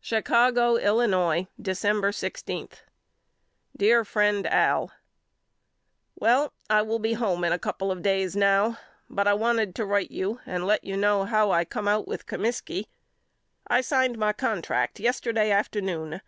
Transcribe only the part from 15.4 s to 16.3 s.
afternoon.